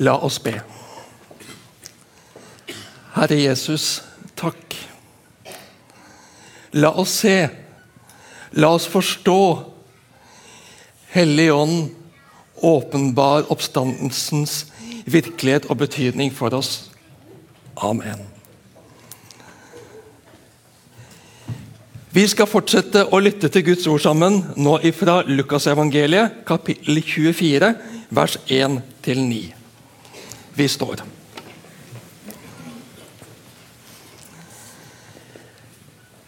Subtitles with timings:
[0.00, 0.54] La oss be.
[3.12, 4.02] Herre Jesus,
[4.38, 4.76] takk.
[6.72, 7.36] La oss se.
[8.56, 9.40] La oss forstå.
[11.12, 11.90] Hellig Ånd,
[12.56, 14.62] åpenbar oppstandelsens
[15.04, 16.88] virkelighet og betydning for oss.
[17.76, 18.32] Amen.
[22.12, 27.72] Vi skal fortsette å lytte til Guds ord sammen, nå ifra Lukasevangeliet, kapittel 24,
[28.12, 29.61] vers 1-9.
[30.54, 31.02] Vi står.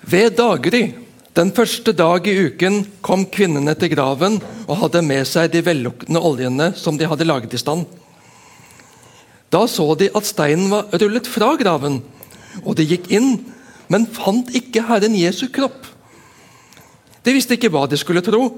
[0.05, 0.93] Ved daggry,
[1.35, 6.21] den første dag i uken, kom kvinnene til graven og hadde med seg de velluktende
[6.23, 7.87] oljene som de hadde laget i stand.
[9.53, 12.01] Da så de at steinen var rullet fra graven,
[12.63, 13.37] og de gikk inn,
[13.91, 15.85] men fant ikke Herren Jesu kropp.
[17.25, 18.49] De visste ikke hva de skulle tro,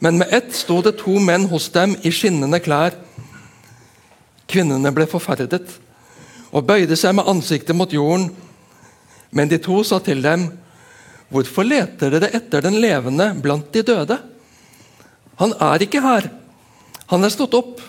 [0.00, 2.94] men med ett sto det to menn hos dem i skinnende klær.
[4.46, 5.66] Kvinnene ble forferdet
[6.52, 8.30] og bøyde seg med ansiktet mot jorden.
[9.30, 10.52] Men de to sa til dem,
[11.30, 14.18] 'Hvorfor leter dere etter den levende blant de døde?'
[15.36, 16.30] 'Han er ikke her.
[17.06, 17.82] Han er stått opp.'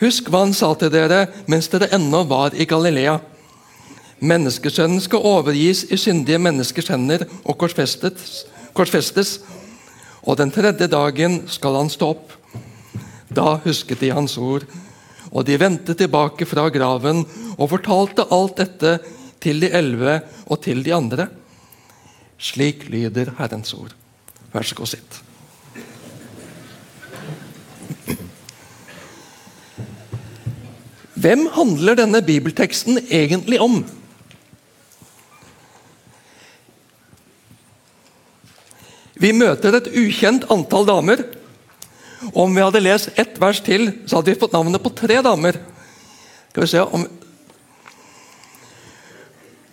[0.00, 3.20] 'Husk hva han sa til dere mens dere ennå var i Galilea.'
[4.20, 9.40] 'Menneskesønnen skal overgis i syndige menneskers hender og korsfestes, korsfestes.'
[10.22, 12.32] 'Og den tredje dagen skal han stå opp.'
[13.30, 14.66] Da husket de hans ord
[15.32, 17.24] og de vendte tilbake fra graven
[17.56, 18.96] og fortalte alt dette
[19.42, 21.28] til de elleve og til de andre.
[22.38, 23.94] Slik lyder Herrens ord.
[24.52, 25.22] Vær så god, sitt.
[31.16, 33.80] Hvem handler denne bibelteksten egentlig om?
[39.16, 41.22] Vi møter et ukjent antall damer
[42.32, 45.58] om vi hadde lest ett vers til, så hadde vi fått navnet på tre damer.
[46.50, 47.06] Skal vi se om...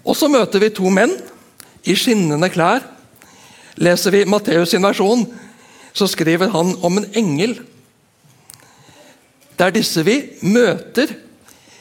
[0.03, 1.13] Og så møter vi to menn
[1.88, 2.83] i skinnende klær.
[3.79, 5.23] Leser vi Matteus' sin versjon,
[5.95, 7.56] så skriver han om en engel.
[9.53, 11.13] Det er disse vi møter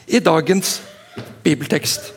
[0.07, 0.79] i dagens
[1.43, 2.13] bibeltekst.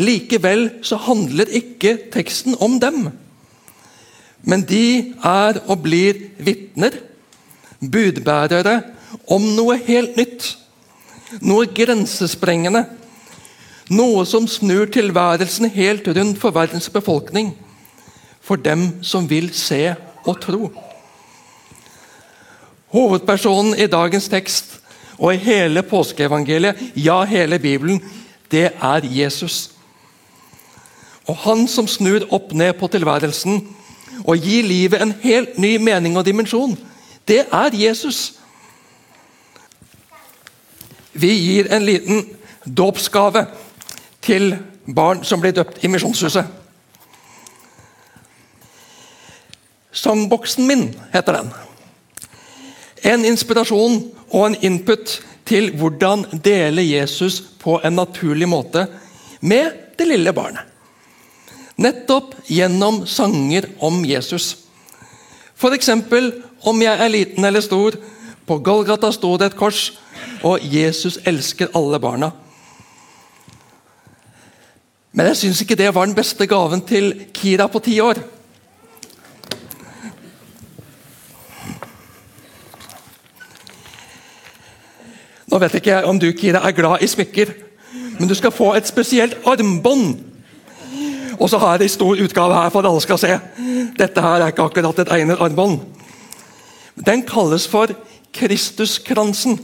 [0.00, 3.10] Likevel så handler ikke teksten om dem.
[4.42, 6.96] Men de er og blir vitner
[7.80, 8.82] budbærere
[9.30, 10.56] om noe helt nytt.
[11.40, 12.84] Noe grensesprengende.
[13.90, 17.54] Noe som snur tilværelsen helt rundt for verdens befolkning.
[18.40, 20.70] For dem som vil se og tro.
[22.90, 24.78] Hovedpersonen i dagens tekst
[25.18, 28.00] og i hele påskeevangeliet, ja, hele Bibelen,
[28.50, 29.70] det er Jesus.
[31.28, 33.60] Og han som snur opp ned på tilværelsen
[34.24, 36.74] og gir livet en helt ny mening og dimensjon
[37.30, 38.34] det er Jesus.
[41.12, 42.24] Vi gir en liten
[42.66, 43.44] dåpsgave
[44.22, 46.44] til barn som blir døpt i Misjonshuset.
[49.92, 51.52] Sangboksen min heter den.
[53.04, 58.86] En inspirasjon og en input til hvordan dele Jesus på en naturlig måte
[59.40, 60.66] med det lille barnet.
[61.80, 64.56] Nettopp gjennom sanger om Jesus.
[65.56, 65.90] F.eks.
[66.62, 67.96] om jeg er liten eller stor.
[68.46, 69.92] På Golgata sto det et kors,
[70.42, 72.30] og Jesus elsker alle barna.
[75.12, 78.22] Men jeg syns ikke det var den beste gaven til Kira på ti år.
[85.50, 87.54] Nå vet ikke jeg om du Kira, er glad i smykker,
[88.18, 90.30] men du skal få et spesielt armbånd
[91.40, 93.38] og så har jeg en stor utgave her for at alle skal se.
[93.98, 95.78] Dette her er ikke akkurat et egnet armbånd.
[97.06, 97.92] Den kalles for
[98.32, 99.58] Kristuskransen.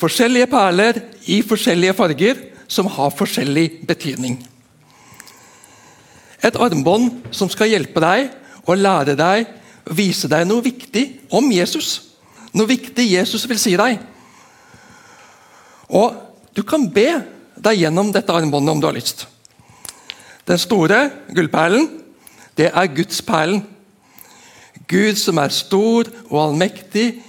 [0.00, 2.38] Forskjellige perler i forskjellige farger
[2.70, 4.38] som har forskjellig betydning.
[6.40, 8.30] Et armbånd som skal hjelpe deg
[8.64, 9.50] og lære deg
[9.84, 11.04] og vise deg noe viktig
[11.36, 12.16] om Jesus.
[12.56, 14.00] Noe viktig Jesus vil si deg.
[15.90, 17.22] Og Du kan be
[17.62, 19.22] deg gjennom dette armbåndet om du har lyst.
[20.50, 21.84] Den store gullperlen,
[22.58, 23.60] det er Gudsperlen.
[24.90, 27.20] Gud som er stor og allmektig.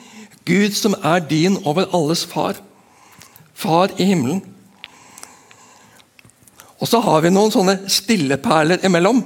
[0.46, 2.58] Gud som er din over alles far.
[3.54, 4.42] Far i himmelen.
[6.80, 9.22] Og så har vi noen sånne stilleperler imellom.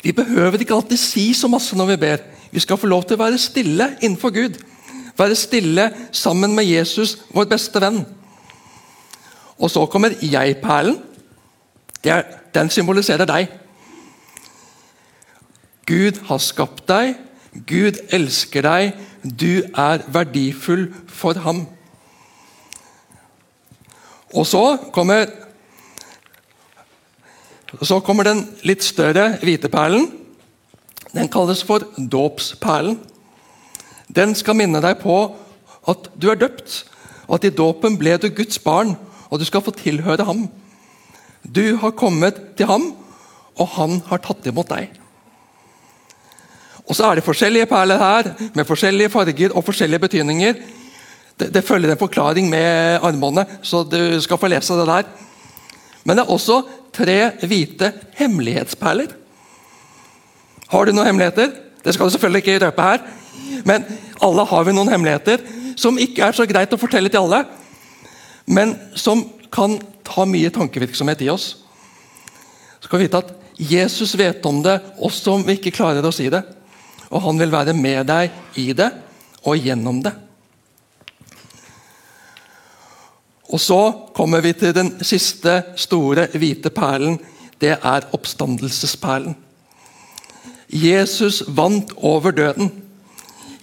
[0.00, 2.24] Vi behøver ikke alltid si så masse når vi ber.
[2.50, 4.56] Vi skal få lov til å være stille innenfor Gud.
[5.18, 8.00] Være stille sammen med Jesus, vår beste venn.
[9.60, 10.96] Og så kommer jeg-perlen.
[12.04, 13.48] Den symboliserer deg.
[15.88, 17.16] Gud har skapt deg,
[17.66, 18.92] Gud elsker deg,
[19.24, 21.64] du er verdifull for ham.
[24.36, 25.26] Og så kommer
[27.82, 30.06] så kommer den litt større hvite perlen.
[31.12, 32.96] Den kalles for dåpsperlen.
[34.08, 35.18] Den skal minne deg på
[35.88, 36.86] at du er døpt,
[37.28, 38.94] at i dåpen ble du Guds barn,
[39.28, 40.46] og du skal få tilhøre ham.
[41.42, 42.90] Du har kommet til ham,
[43.58, 44.90] og han har tatt imot deg.
[46.88, 50.54] Og Så er det forskjellige perler her, med forskjellige farger og forskjellige betydninger.
[51.38, 55.04] Det, det følger en forklaring med armbåndet, så du skal få lese det der.
[56.04, 56.62] Men det er også
[56.96, 59.12] tre hvite hemmelighetsperler.
[60.68, 61.52] Har du noen hemmeligheter?
[61.84, 63.04] Det skal du selvfølgelig ikke røpe her.
[63.64, 63.84] Men
[64.24, 65.44] alle har vi noen hemmeligheter
[65.78, 67.44] som ikke er så greit å fortelle til alle,
[68.48, 69.22] men som
[69.54, 69.76] kan
[70.08, 71.50] ta mye tankevirksomhet i oss.
[72.78, 76.14] Så skal vi vite at Jesus vet om det også om vi ikke klarer å
[76.14, 76.42] si det.
[77.10, 78.88] Og han vil være med deg i det
[79.44, 80.14] og gjennom det.
[83.48, 83.80] Og Så
[84.14, 87.16] kommer vi til den siste store hvite perlen.
[87.60, 89.34] Det er oppstandelsesperlen.
[90.68, 92.68] Jesus vant over døden.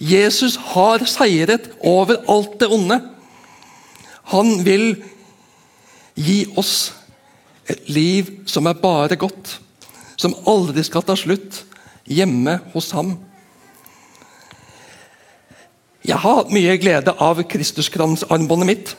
[0.00, 2.98] Jesus har seiret over alt det onde.
[4.34, 4.96] Han vil
[6.16, 6.92] gi oss
[7.68, 9.58] et liv som er bare godt,
[10.16, 11.62] som aldri skal ta slutt,
[12.06, 13.16] hjemme hos ham.
[16.06, 18.94] Jeg har hatt mye glede av Kristuskransarmbåndet mitt.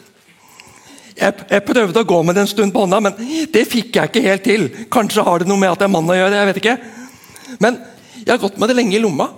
[1.18, 3.16] Jeg, jeg, prøvde å gå med det en stund på hånda, men
[3.54, 4.68] det fikk jeg ikke helt til.
[4.94, 6.36] Kanskje har det noe med at jeg er mann å gjøre.
[6.36, 6.76] jeg vet ikke.
[7.64, 7.80] Men
[8.20, 9.32] jeg har gått med det lenge i lomma.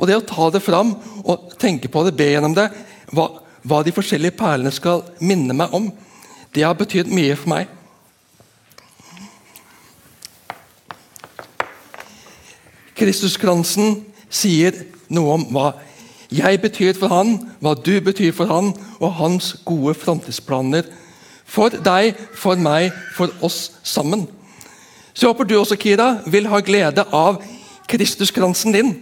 [0.00, 2.66] Og det å ta det fram og tenke på det, be gjennom det,
[3.14, 3.28] hva,
[3.62, 5.92] hva de forskjellige perlene skal minne meg om,
[6.56, 7.72] det har betydd mye for meg.
[12.96, 13.98] Kristuskransen
[14.32, 14.78] sier
[15.12, 15.74] noe om hva
[16.32, 20.88] jeg betyr for han, hva du betyr for han, og hans gode framtidsplaner
[21.46, 24.24] for deg, for meg, for oss sammen.
[25.12, 27.38] Så jeg håper du også, Kira, vil ha glede av
[27.86, 28.96] Kristuskransen din.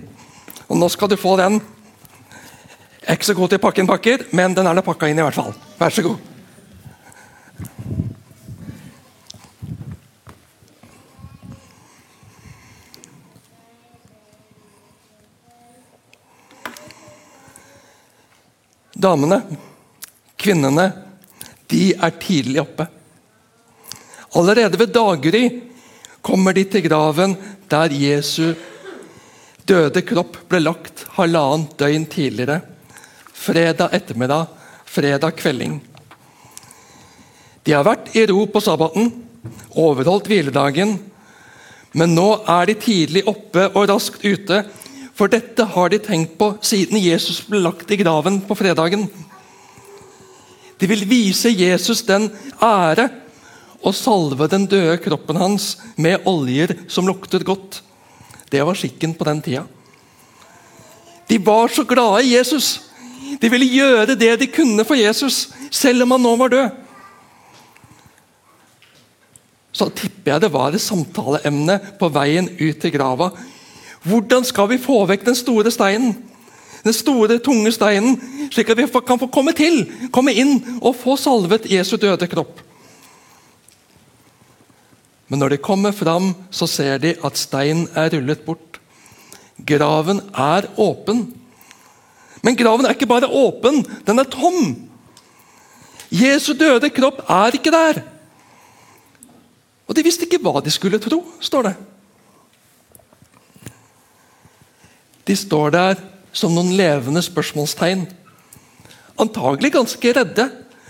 [0.68, 1.62] Og nå skal du få den.
[3.08, 5.24] Ikke så god til å pakke inn pakker, men den er da pakka inn i
[5.24, 5.54] hvert fall.
[5.78, 6.33] Vær så god.
[19.04, 19.42] Damene,
[20.40, 20.86] kvinnene,
[21.68, 22.86] de er tidlig oppe.
[24.34, 25.42] Allerede ved daggry
[26.24, 27.34] kommer de til graven
[27.68, 28.54] der Jesu
[29.68, 32.62] døde kropp ble lagt halvannet døgn tidligere.
[33.34, 34.48] Fredag ettermiddag,
[34.88, 35.82] fredag kvelding.
[37.64, 39.10] De har vært i ro på sabbaten,
[39.76, 40.96] overholdt hviledagen,
[41.92, 44.64] men nå er de tidlig oppe og raskt ute
[45.14, 49.06] for dette har de tenkt på siden Jesus ble lagt i graven på fredagen.
[50.80, 52.26] De vil vise Jesus den
[52.58, 53.06] ære
[53.84, 57.82] og salve den døde kroppen hans med oljer som lukter godt.
[58.50, 59.64] Det var skikken på den tida.
[61.28, 62.80] De var så glade i Jesus.
[63.40, 66.80] De ville gjøre det de kunne for Jesus, selv om han nå var død.
[69.74, 73.32] Så tipper jeg det var et samtaleemne på veien ut til grava
[74.04, 76.14] hvordan skal vi få vekk den store steinen?
[76.84, 78.18] Den store, tunge steinen,
[78.52, 82.60] slik at vi kan få komme til, komme inn og få salvet Jesu døde kropp.
[85.32, 88.80] Men når de kommer fram, så ser de at steinen er rullet bort.
[89.64, 91.24] Graven er åpen.
[92.44, 94.74] Men graven er ikke bare åpen, den er tom.
[96.12, 98.02] Jesu døde kropp er ikke der.
[99.88, 101.74] Og de visste ikke hva de skulle tro, står det.
[105.34, 106.02] De står der
[106.34, 108.04] som noen levende spørsmålstegn.
[109.18, 110.46] Antagelig ganske redde,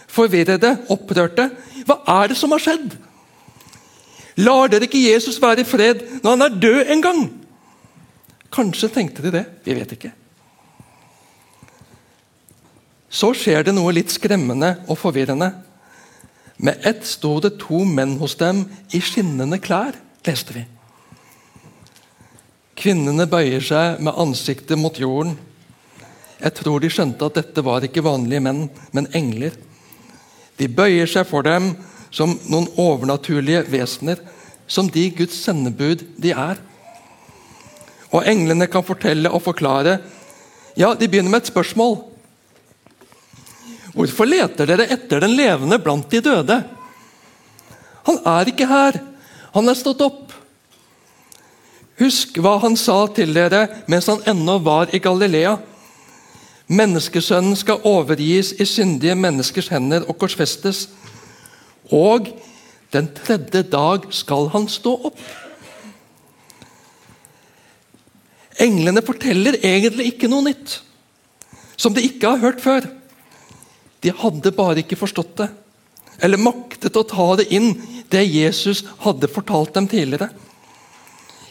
[0.09, 1.49] forvirrede, opprørte.
[1.89, 2.93] Hva er det som har skjedd?
[4.45, 7.23] Lar dere ikke Jesus være i fred når han er død en gang?
[8.53, 9.45] Kanskje tenkte de det.
[9.65, 10.13] Vi vet ikke.
[13.09, 15.55] Så skjer det noe litt skremmende og forvirrende.
[16.61, 19.97] Med ett sto det to menn hos dem i skinnende klær,
[20.27, 20.67] leste vi.
[22.75, 25.37] Kvinnene bøyer seg med ansiktet mot jorden.
[26.41, 29.55] Jeg tror de skjønte at dette var ikke vanlige menn, men engler.
[30.59, 31.73] De bøyer seg for dem
[32.15, 34.21] som noen overnaturlige vesener,
[34.67, 36.61] som de Guds sendebud de er.
[38.15, 39.99] Og englene kan fortelle og forklare.
[40.79, 41.99] Ja, de begynner med et spørsmål.
[43.95, 46.63] Hvorfor leter dere etter den levende blant de døde?
[48.07, 48.99] Han er ikke her.
[49.55, 50.33] Han er stått opp.
[52.01, 55.55] Husk hva han sa til dere mens han ennå var i Galilea.
[56.67, 60.89] Menneskesønnen skal overgis i syndige menneskers hender og korsfestes.
[61.93, 62.33] Og
[62.95, 65.21] den tredje dag skal han stå opp.
[68.65, 70.79] Englene forteller egentlig ikke noe nytt,
[71.77, 72.87] som de ikke har hørt før.
[74.05, 75.49] De hadde bare ikke forstått det,
[76.23, 77.73] eller maktet å ta det inn,
[78.13, 80.31] det Jesus hadde fortalt dem tidligere.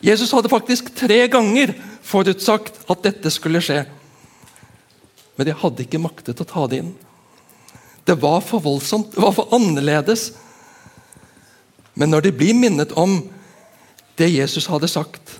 [0.03, 3.86] Jesus hadde faktisk tre ganger forutsagt at dette skulle skje.
[5.38, 6.93] Men de hadde ikke maktet å ta det inn.
[8.03, 10.33] Det var for voldsomt, det var for annerledes.
[11.95, 13.22] Men når de blir minnet om
[14.19, 15.39] det Jesus hadde sagt,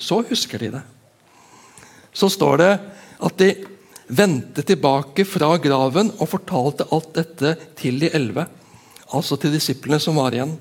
[0.00, 0.82] så husker de det
[2.12, 2.70] så står det
[3.18, 3.50] at de
[4.10, 8.46] vendte tilbake fra graven og fortalte alt dette til de elleve.
[9.14, 10.56] Altså til disiplene som var igjen,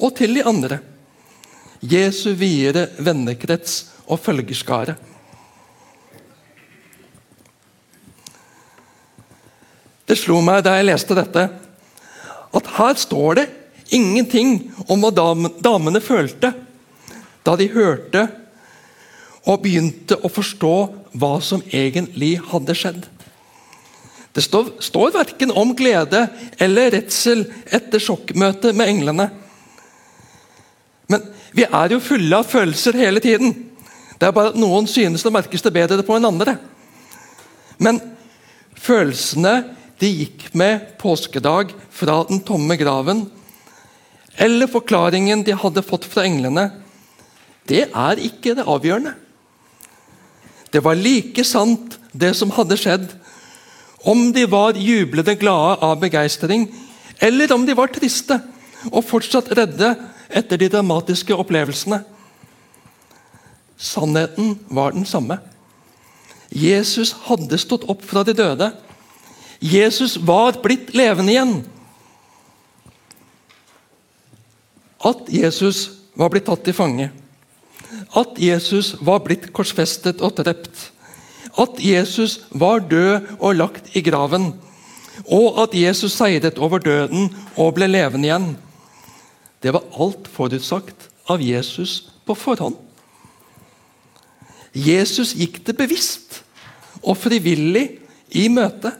[0.00, 0.80] og til de andre.
[1.80, 4.96] Jesu videre vennekrets og følgerskare.
[10.10, 11.46] Det slo meg da jeg leste dette,
[12.50, 13.46] at her står det
[13.94, 14.56] ingenting
[14.90, 15.12] om hva
[15.62, 16.50] damene følte
[17.46, 18.26] da de hørte
[19.48, 20.74] og begynte å forstå
[21.16, 23.06] hva som egentlig hadde skjedd.
[24.34, 26.26] Det står, står verken om glede
[26.60, 29.26] eller redsel etter sjokkmøtet med englene.
[31.56, 33.54] Vi er jo fulle av følelser hele tiden.
[34.20, 36.56] Det er bare at noen synes det merkes det bedre på enn andre.
[37.80, 38.00] Men
[38.76, 39.54] følelsene
[40.00, 43.26] de gikk med påskedag fra den tomme graven,
[44.40, 46.70] eller forklaringen de hadde fått fra englene,
[47.68, 49.12] det er ikke det avgjørende.
[50.70, 53.08] Det var like sant, det som hadde skjedd,
[54.08, 56.68] om de var jublende glade av begeistring,
[57.20, 58.38] eller om de var triste
[58.88, 59.92] og fortsatt redde
[60.30, 62.02] etter de dramatiske opplevelsene.
[63.80, 65.38] Sannheten var den samme.
[66.50, 68.72] Jesus hadde stått opp fra de døde.
[69.60, 71.56] Jesus var blitt levende igjen.
[75.00, 75.86] At Jesus
[76.18, 77.10] var blitt tatt til fange
[78.16, 80.90] at Jesus var blitt korsfestet og drept.
[81.58, 84.52] At Jesus var død og lagt i graven.
[85.26, 88.50] Og at Jesus seiret over døden og ble levende igjen.
[89.60, 92.76] Det var alt forutsagt av Jesus på forhånd.
[94.72, 96.40] Jesus gikk det bevisst
[97.02, 97.86] og frivillig
[98.38, 98.92] i møte.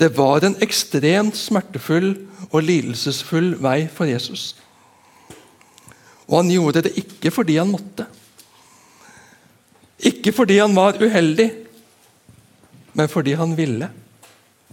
[0.00, 2.14] Det var en ekstremt smertefull
[2.50, 4.54] og lidelsesfull vei for Jesus.
[6.30, 8.06] Og han gjorde det ikke fordi han måtte.
[10.08, 11.50] Ikke fordi han var uheldig,
[12.96, 13.90] men fordi han ville.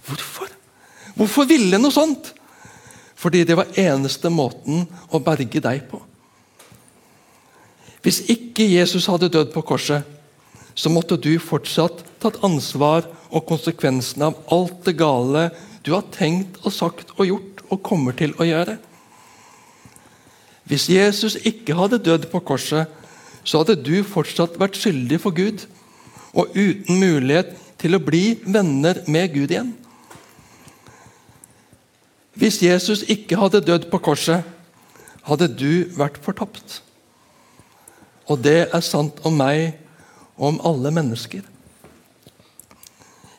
[0.07, 0.47] Hvorfor?
[1.17, 2.31] Hvorfor ville noe sånt?
[3.17, 6.01] Fordi det var eneste måten å berge deg på.
[8.05, 10.05] Hvis ikke Jesus hadde dødd på korset,
[10.77, 15.47] så måtte du fortsatt tatt ansvar og konsekvensene av alt det gale
[15.81, 18.77] du har tenkt og sagt og gjort og kommer til å gjøre.
[20.67, 22.85] Hvis Jesus ikke hadde dødd på korset,
[23.47, 25.63] så hadde du fortsatt vært skyldig for Gud
[26.37, 29.71] og uten mulighet til å bli venner med Gud igjen.
[32.37, 34.45] Hvis Jesus ikke hadde dødd på korset,
[35.27, 36.81] hadde du vært fortapt.
[38.27, 39.73] Og det er sant om meg
[40.37, 41.41] og om alle mennesker.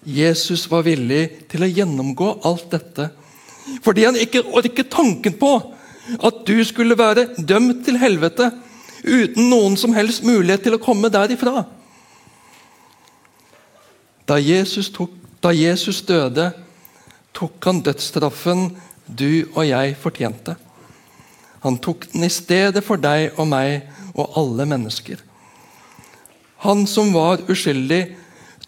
[0.09, 3.11] Jesus var villig til å gjennomgå alt dette
[3.85, 5.51] fordi han ikke orket tanken på
[6.25, 8.47] at du skulle være dømt til helvete
[9.05, 11.67] uten noen som helst mulighet til å komme derifra.
[14.29, 15.13] Da Jesus, tok,
[15.45, 16.51] da Jesus døde,
[17.37, 18.71] tok han dødsstraffen
[19.09, 20.57] du og jeg fortjente.
[21.65, 25.23] Han tok den i stedet for deg og meg og alle mennesker.
[26.65, 28.03] Han som var uskyldig,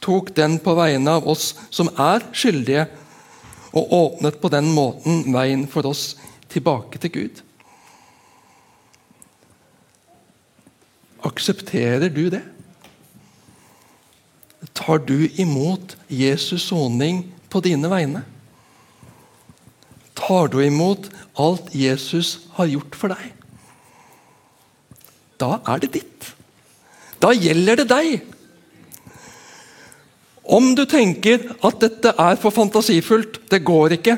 [0.01, 2.87] tok den på vegne av oss som er skyldige,
[3.71, 6.17] og åpnet på den måten veien for oss
[6.51, 7.43] tilbake til Gud.
[11.27, 12.43] Aksepterer du det?
[14.75, 18.25] Tar du imot Jesus' soning på dine vegne?
[20.21, 21.09] Tar du imot
[21.41, 23.31] alt Jesus har gjort for deg?
[25.41, 26.29] Da er det ditt.
[27.21, 28.21] Da gjelder det deg.
[30.51, 34.17] Om du tenker at dette er for fantasifullt, det går ikke,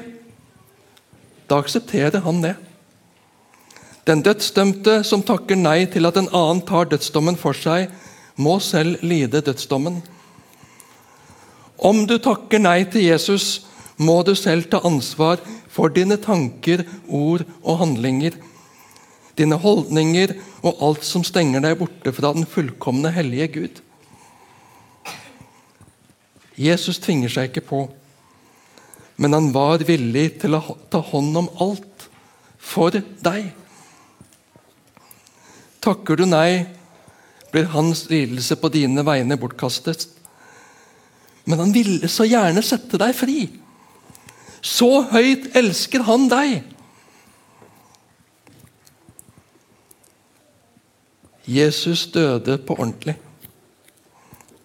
[1.50, 2.54] da aksepterer han det.
[4.08, 7.90] Den dødsdømte som takker nei til at en annen tar dødsdommen for seg,
[8.34, 10.00] må selv lide dødsdommen.
[11.78, 13.66] Om du takker nei til Jesus,
[14.00, 15.42] må du selv ta ansvar
[15.72, 18.36] for dine tanker, ord og handlinger.
[19.38, 23.80] dine holdninger og alt som stenger deg borte fra den fullkomne, hellige Gud.
[26.60, 27.80] Jesus tvinger seg ikke på,
[29.16, 32.06] men han var villig til å ta hånd om alt
[32.60, 33.48] for deg.
[35.80, 36.66] Takker du nei,
[37.52, 40.06] blir hans lidelse på dine vegne bortkastet.
[41.48, 43.48] Men han ville så gjerne sette deg fri.
[44.62, 46.62] Så høyt elsker han deg.
[51.50, 53.16] Jesus døde på ordentlig.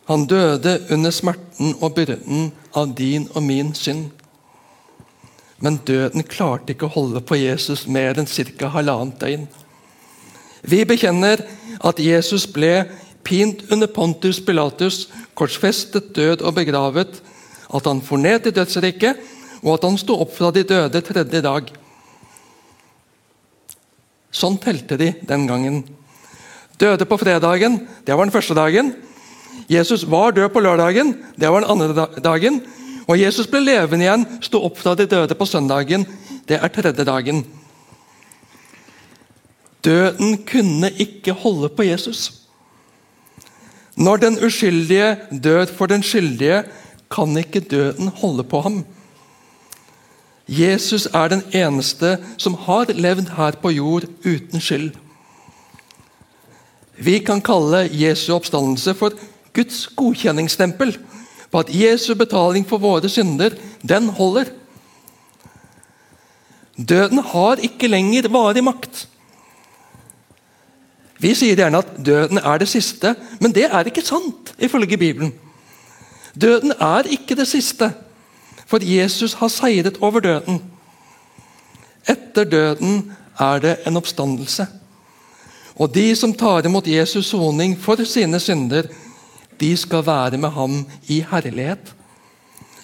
[0.08, 4.12] Han døde under smerten og byrden av din og min synd.
[5.60, 8.70] Men døden klarte ikke å holde på Jesus mer enn ca.
[8.70, 9.48] halvannet døgn.
[10.62, 11.42] Vi bekjenner
[11.82, 12.86] at Jesus ble
[13.26, 17.22] pint under Pontus Pilatus, korsfestet, død og begravet,
[17.74, 19.18] at han for ned til dødsriket,
[19.64, 21.70] og at han sto opp fra de døde tredje dag.
[24.34, 25.84] Sånn telte de den gangen.
[26.78, 28.94] Døde på fredagen, det var den første dagen.
[29.68, 32.62] Jesus var død på lørdagen, det var den andre dagen.
[33.08, 36.06] Og Jesus ble levende igjen, sto opp fra de døde på søndagen,
[36.48, 37.42] det er tredje dagen.
[39.84, 42.44] Døden kunne ikke holde på Jesus.
[43.98, 46.64] Når den uskyldige dør for den skyldige,
[47.10, 48.82] kan ikke døden holde på ham.
[50.48, 54.94] Jesus er den eneste som har levd her på jord uten skyld.
[56.98, 59.14] Vi kan kalle Jesu oppstandelse for
[59.54, 60.96] Guds godkjenningsstempel
[61.52, 64.50] på at Jesu betaling for våre synder, den holder.
[66.78, 69.08] Døden har ikke lenger varig makt.
[71.18, 75.34] Vi sier gjerne at døden er det siste, men det er ikke sant ifølge Bibelen.
[76.38, 77.90] Døden er ikke det siste,
[78.68, 80.60] for Jesus har seiret over døden.
[82.08, 84.68] Etter døden er det en oppstandelse.
[85.78, 88.90] Og de som tar imot Jesus' soning for sine synder,
[89.60, 91.94] de skal være med ham i herlighet.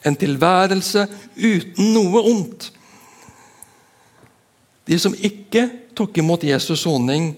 [0.06, 2.72] En tilværelse uten noe ondt.
[4.88, 7.34] De som ikke tok imot Jesus' soning,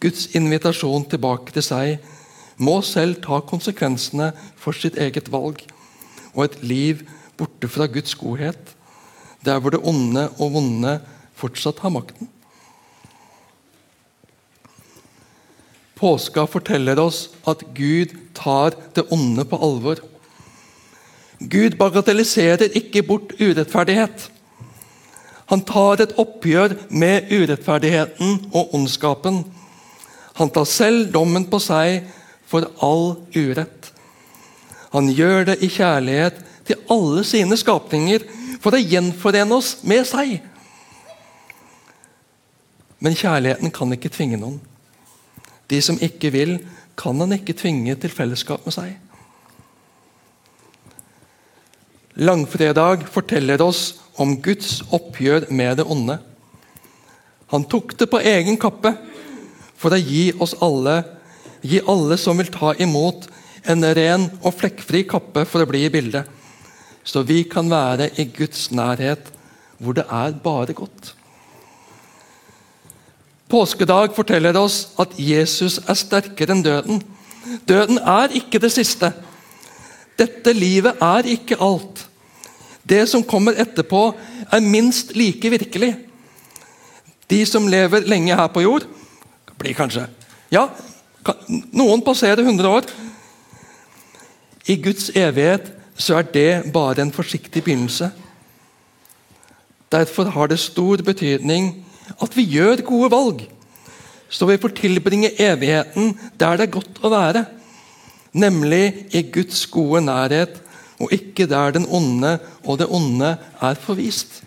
[0.00, 1.98] Guds invitasjon tilbake til seg,
[2.60, 5.62] må selv ta konsekvensene for sitt eget valg
[6.34, 7.04] og et liv
[7.40, 8.76] borte fra Guds godhet,
[9.44, 10.98] der hvor det onde og vonde
[11.40, 12.28] fortsatt har makten.
[16.00, 20.00] Påska forteller oss at Gud tar det onde på alvor.
[21.40, 24.30] Gud bagatelliserer ikke bort urettferdighet.
[25.52, 29.42] Han tar et oppgjør med urettferdigheten og ondskapen.
[30.40, 32.06] Han tar selv dommen på seg
[32.48, 33.90] for all urett.
[34.94, 38.24] Han gjør det i kjærlighet til alle sine skapninger
[38.62, 40.38] for å gjenforene oss med seg.
[43.00, 44.60] Men kjærligheten kan ikke tvinge noen.
[45.70, 46.58] De som ikke vil,
[46.98, 48.96] kan han ikke tvinge til fellesskap med seg.
[52.20, 56.18] Langfredag forteller oss om Guds oppgjør med det onde.
[57.54, 58.92] Han tok det på egen kappe
[59.80, 61.00] for å gi oss alle,
[61.64, 63.30] gi alle som vil ta imot,
[63.64, 66.28] en ren og flekkfri kappe for å bli i bildet.
[67.04, 69.32] Så vi kan være i Guds nærhet,
[69.78, 71.14] hvor det er bare godt.
[73.50, 77.00] Påskedag forteller oss at Jesus er sterkere enn døden.
[77.66, 79.10] Døden er ikke det siste.
[80.20, 82.04] Dette livet er ikke alt.
[82.86, 84.12] Det som kommer etterpå,
[84.52, 85.94] er minst like virkelig.
[87.30, 88.86] De som lever lenge her på jord,
[89.58, 90.06] blir kanskje
[90.50, 90.64] Ja,
[91.70, 92.86] noen passerer 100 år.
[94.66, 95.68] I Guds evighet
[96.00, 98.10] så er det bare en forsiktig begynnelse.
[99.92, 101.72] Derfor har det stor betydning
[102.22, 103.46] at vi gjør gode valg,
[104.30, 107.44] så vi får tilbringe evigheten der det er godt å være,
[108.32, 110.60] nemlig i Guds gode nærhet,
[111.00, 114.42] og ikke der den onde og det onde er forvist.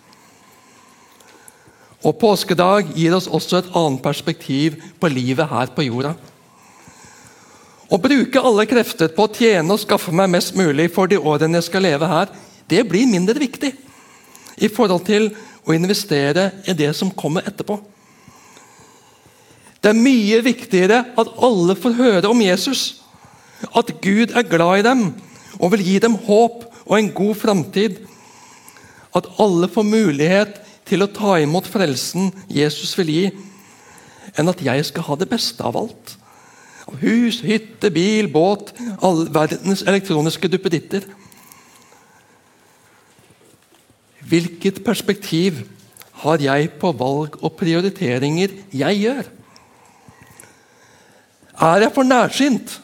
[2.04, 6.13] Og Påskedag gir oss også et annet perspektiv på livet her på jorda.
[7.93, 11.60] Å bruke alle krefter på å tjene og skaffe meg mest mulig for de årene
[11.60, 12.32] jeg skal leve her,
[12.65, 13.69] det blir mindre viktig
[14.65, 15.27] i forhold til
[15.67, 17.77] å investere i det som kommer etterpå.
[19.84, 23.03] Det er mye viktigere at alle får høre om Jesus.
[23.75, 25.06] At Gud er glad i dem
[25.60, 27.99] og vil gi dem håp og en god framtid.
[29.13, 30.58] At alle får mulighet
[30.89, 33.25] til å ta imot frelsen Jesus vil gi,
[34.39, 36.17] enn at jeg skal ha det beste av alt.
[37.01, 41.06] Hus, hytte, bil, båt, all verdens elektroniske duppeditter.
[44.29, 45.63] Hvilket perspektiv
[46.23, 49.29] har jeg på valg og prioriteringer jeg gjør?
[51.63, 52.79] Er jeg for nærsynt?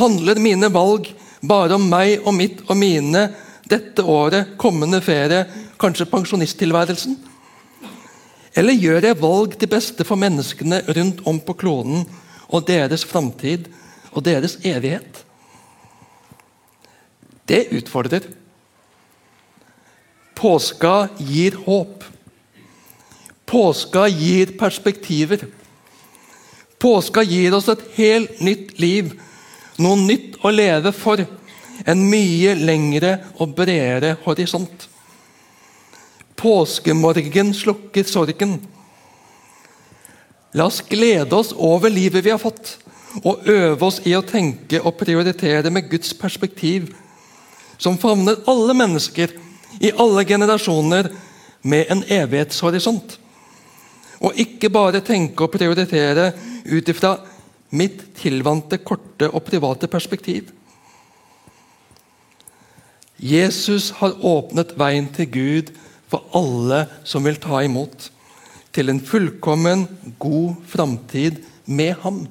[0.00, 1.10] Handler mine valg
[1.42, 3.28] bare om meg og mitt og mine
[3.70, 5.44] dette året, kommende ferie,
[5.78, 7.18] kanskje pensjonisttilværelsen?
[8.58, 12.02] Eller gjør jeg valg til beste for menneskene rundt om på kloden
[12.50, 13.70] og deres framtid
[14.10, 15.24] og deres evighet?
[17.46, 18.26] Det utfordrer.
[20.34, 22.04] Påska gir håp.
[23.46, 25.46] Påska gir perspektiver.
[26.78, 29.10] Påska gir oss et helt nytt liv,
[29.76, 31.20] noe nytt å leve for.
[31.88, 34.86] En mye lengre og bredere horisont.
[36.40, 38.60] Påskemorgen slukker sorgen.
[40.52, 42.76] La oss glede oss over livet vi har fått,
[43.22, 46.90] og øve oss i å tenke og prioritere med Guds perspektiv,
[47.78, 49.32] som favner alle mennesker
[49.80, 51.10] i alle generasjoner
[51.62, 53.16] med en evighetshorisont.
[54.20, 56.32] Og ikke bare tenke og prioritere
[56.66, 57.14] ut ifra
[57.70, 60.50] mitt tilvante, korte og private perspektiv.
[63.20, 65.74] Jesus har åpnet veien til Gud
[66.10, 68.10] for alle som vil ta imot.
[68.70, 69.86] Til en fullkommen,
[70.18, 72.22] god framtid med ham.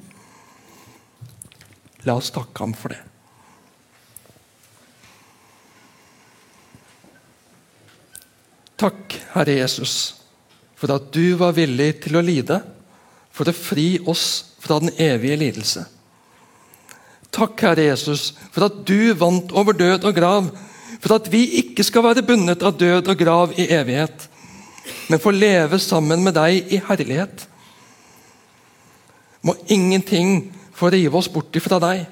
[2.08, 3.02] La oss takke ham for det.
[8.80, 9.96] Takk, Herre Jesus,
[10.80, 12.62] for at du var villig til å lide
[13.36, 15.84] for å fri oss fra den evige lidelse.
[17.36, 20.50] Takk, Herre Jesus, for at du vant over død og grav,
[21.00, 24.26] for at vi ikke skal være bundet av død og grav i evighet,
[25.10, 27.48] men få leve sammen med deg i herlighet.
[29.42, 32.06] Må ingenting få rive oss bort ifra deg.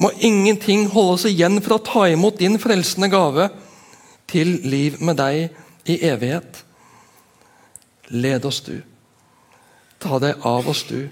[0.00, 3.50] Må ingenting holde oss igjen for å ta imot din frelsende gave
[4.30, 6.62] til liv med deg i evighet.
[8.10, 8.80] Led oss, du.
[10.00, 11.10] Ta deg av oss, du.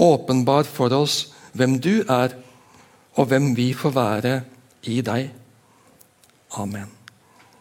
[0.00, 2.34] Åpenbar for oss hvem du er,
[3.14, 4.34] og hvem vi får være
[4.90, 5.28] i deg.
[6.58, 7.03] Amen.